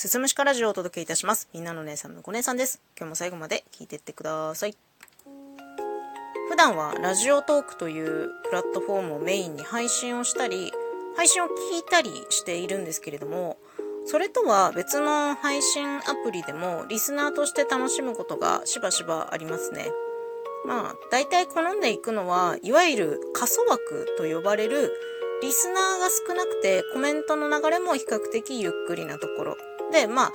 [0.00, 1.50] すすむしかラジオをお届けいたします。
[1.52, 2.80] みんなの姉さんのご姉さんです。
[2.96, 4.74] 今日も最後まで聞いてってください。
[6.48, 10.72] 普段はラジオトークというプラットフォームをメインに配信をしたり、
[11.18, 11.52] 配信を聞い
[11.86, 13.58] たりしているんですけれども、
[14.06, 19.90] それとは別の配信アプリでもリスナーとして楽しむことがしばしばありますね。
[20.64, 24.94] まあ、大体好んでいくのは、いわゆる過疎枠と呼ばれる
[25.42, 29.56] リスナーが少なくてコメントの流れも比較的ゆっくりなところ。
[29.92, 30.32] で、まあ、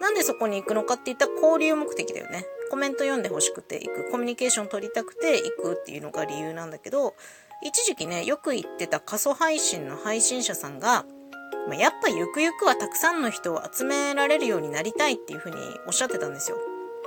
[0.00, 2.44] なんでそこに行くのかって言ったら交流目的だよね。
[2.70, 4.10] コメント読んで欲しくて行く。
[4.10, 7.14] コミュニケーション取りたくて行くっていうのが理由なんだけど、
[7.62, 11.06] 一時期ね、よく言ってた過疎配信の配信者さんが、
[11.68, 16.58] まあ、やっぱゆくゆくはたくさんの人を集められるようになりたいっていうふうにおっしゃってたんですよ。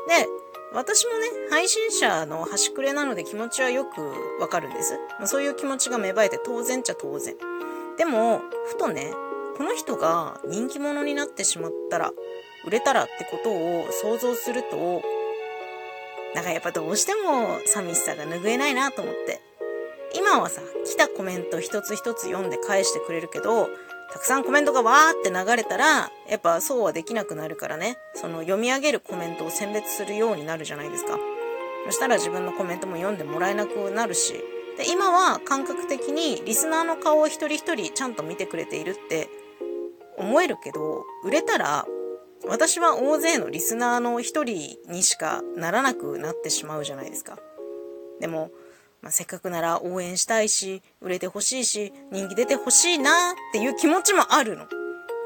[0.07, 0.27] で、
[0.73, 4.01] 私もね、配信者の端くれなので気持ちはよく
[4.39, 4.97] わかるんです。
[5.17, 7.35] まあ、そういう気持ちが芽生えて当然っちゃ当然。
[7.97, 9.13] でも、ふとね、
[9.59, 12.13] この人が人気者になってしまったら、
[12.65, 15.01] 売れたらってことを想像すると、
[16.33, 19.41] なんかやっぱどうしても寂しさが拭えないなと思って。
[20.15, 23.67] 今はさ、来たコメント一つ一つ読んで返してくれるけど、
[24.13, 31.19] たくさんコメントがわーって流れたら、やっぱそうはできなくなるからね、その読み上げるコメントを選別するようになるじゃないですか。
[31.85, 34.35] そしたら自分のコメントも読んでもらえなくなるし、
[34.77, 39.27] で、今は感覚的にリスナーの顔を一人一人ちゃんと見てくれているって
[40.19, 41.85] 思えるけど、売れたら
[42.47, 47.37] 私は大勢のリスナーの一人にしかならなくなってしまうじゃないですか。
[48.19, 48.51] でも、
[49.01, 54.65] まあ、せっかくなら応援したいし、売れてほしいし、人気出てほしいなっていう気持ちもあるの。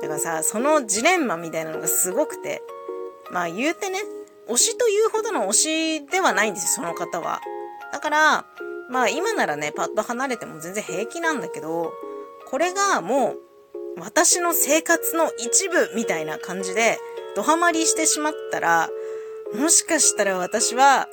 [0.01, 2.61] だからさ、そのジレンマみたいなのがすごくて、
[3.31, 3.99] まあ言うてね、
[4.49, 5.53] 推しというほどの推
[6.01, 7.41] しではないんですよ、その方は。
[7.91, 8.45] だから、
[8.89, 11.93] まあ今ならね、パッと離れても全然平気なんだけど、
[12.47, 13.39] これがもう、
[13.97, 16.97] 私の生活の一部みたいな感じで、
[17.35, 18.89] ドハマりしてしまったら、
[19.53, 21.07] もしかしたら私は、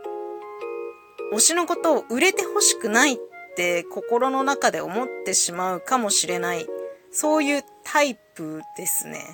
[1.32, 3.18] 推しのことを売れてほしくないっ
[3.56, 6.66] て心の中で思ってしまうかもしれない。
[7.12, 9.24] そういうタイプですね。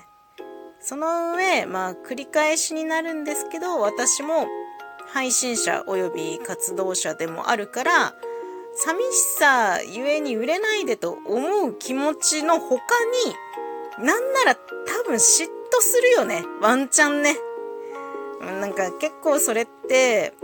[0.80, 4.46] その上、まあ繰り返しになるんですけど、私も
[5.06, 8.14] 配信者及び活動者でもあるから、
[8.78, 12.76] 寂しさゆえに売れないでと思う気持ちの他
[13.98, 15.48] に、なんなら多分嫉妬
[15.80, 16.44] するよね。
[16.60, 17.36] ワンチャンね。
[18.60, 20.34] なんか結構それって、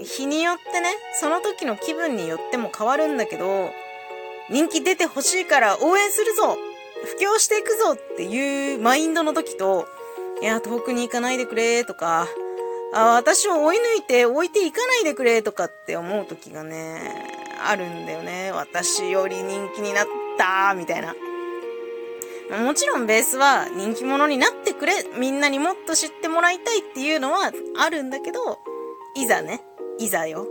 [0.00, 3.70] 日によってね、その時の気分によっても変わるんだけど、
[4.50, 6.56] 人気出てほしいから応援するぞ
[7.04, 9.86] 布教していくぞっていうマインドの時と、
[10.42, 12.26] いや、遠くに行かないでくれとか、
[12.98, 17.26] あ私を追い抜いて置いていかないでくれとかって思う時がね、
[17.62, 18.52] あるんだよね。
[18.52, 20.06] 私より人気になっ
[20.38, 21.14] たみたいな。
[22.62, 28.58] もちろんベースは人気者になってくれ、みんなにもっと知ってもらいたいっていうのはあるんだけど、
[29.14, 29.62] いざね、
[29.98, 30.46] いざよ。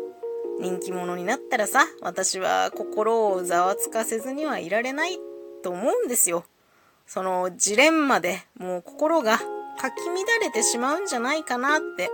[0.60, 5.18] 人気者になったらさ、私は心をざわつかせずにはいられない
[5.64, 6.46] と思うんですよ。
[7.08, 12.10] そのジレンマでもう心がかき乱れてしまうんじゃないかなって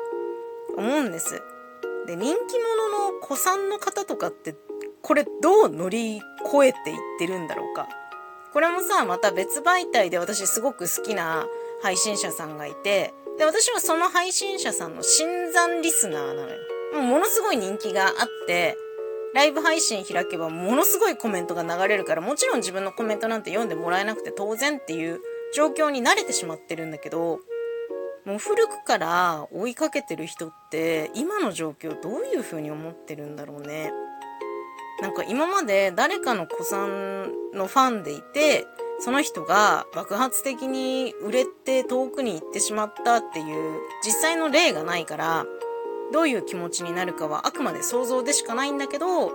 [0.77, 1.41] 思うんです。
[2.07, 4.55] で、人気者の子さんの方とかって、
[5.01, 7.87] これどう乗り越えていってるんだろうか。
[8.53, 11.47] これもさ、また別媒体で私すごく好きな
[11.81, 16.57] 配信者さんがいて、で、私はその配信者さんの新参リスナーなのよ。
[16.93, 18.13] もうものすごい人気があっ
[18.47, 18.77] て、
[19.33, 25.21] ライブ配信開けばものすごいコメントが流れるから、もちろん自分のコメントなんて読んでもらえなくて当然っていう
[25.53, 27.39] 状況に慣れてしまってるんだけど、
[28.25, 33.91] もう古くから追いかけてる人って今の状況どういう風に思ってるんだろうね。
[35.01, 38.65] なんか今まで誰かの子さんのファンでいて、
[38.99, 45.45] その人が爆発的に売れて遠くに行ってしまったっていう実際の例がないから、
[46.13, 49.31] どういう気持ちになるかはあくまで想像でしかないんだけど、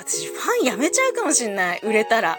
[0.00, 1.80] 私ファンやめちゃうかもしんない。
[1.84, 2.38] 売れたら。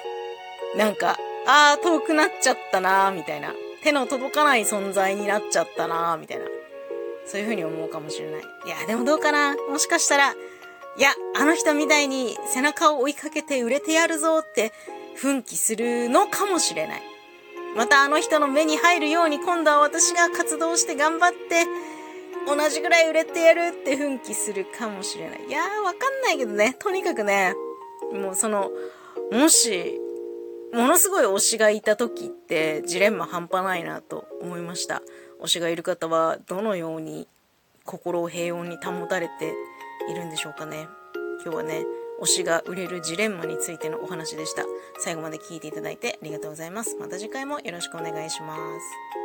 [0.76, 1.18] なんか、
[1.48, 3.54] あー遠くなっちゃったなーみたいな。
[3.86, 6.46] 手の届かない存在になっちゃったなーみたいな。
[7.28, 8.42] そういう風に思うかもしれない。
[8.42, 10.36] いや、でもどうかなもしかしたら、い
[11.00, 14.74] や、あの人みたいに背中を追いかけて売れてやるぞって
[15.16, 17.02] 奮起するのかもしれない。
[17.78, 21.66] またあの人の目に入るように今度は私が活動して頑張って
[22.48, 25.46] 同じぐらい売れてやるって奮起するかもしれない。
[25.48, 26.76] いやー、わかんないけどね。
[26.80, 27.54] とにかくね、
[28.12, 28.72] もうその、
[29.32, 30.02] もし、
[30.76, 35.02] ものすごい推しがいた時ってジレンマ半端ないなと思いました。
[35.42, 37.30] 推しがいる方はどのように
[37.86, 39.54] 心を平穏に保たれて
[40.10, 40.88] いるんでしょうかね。
[41.44, 41.86] 今日はね、
[42.22, 44.66] 推しが売れるジレンマについてのお話でした。
[45.00, 46.98] 最後まで聞いていただいてありがとうございます。
[46.98, 49.25] また次回もよろしくお願いします。